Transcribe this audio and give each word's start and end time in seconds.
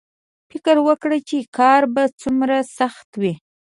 فکر 0.51 0.75
وکړه 0.87 1.17
چې 1.29 1.37
کار 1.57 1.81
به 1.93 2.03
څومره 2.21 2.57
سخت 2.77 3.09
وي 3.21 3.33